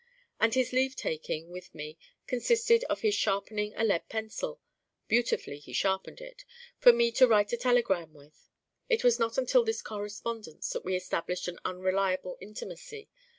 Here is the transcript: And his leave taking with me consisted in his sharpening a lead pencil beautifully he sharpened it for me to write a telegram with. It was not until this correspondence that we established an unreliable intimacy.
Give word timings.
And 0.39 0.55
his 0.55 0.73
leave 0.73 0.95
taking 0.95 1.51
with 1.51 1.75
me 1.75 1.95
consisted 2.25 2.83
in 2.89 2.95
his 2.95 3.13
sharpening 3.13 3.75
a 3.75 3.83
lead 3.83 4.09
pencil 4.09 4.59
beautifully 5.07 5.59
he 5.59 5.73
sharpened 5.73 6.19
it 6.19 6.43
for 6.79 6.91
me 6.91 7.11
to 7.11 7.27
write 7.27 7.53
a 7.53 7.57
telegram 7.57 8.11
with. 8.15 8.49
It 8.89 9.03
was 9.03 9.19
not 9.19 9.37
until 9.37 9.63
this 9.63 9.83
correspondence 9.83 10.71
that 10.71 10.83
we 10.83 10.95
established 10.95 11.47
an 11.47 11.59
unreliable 11.63 12.35
intimacy. 12.41 13.09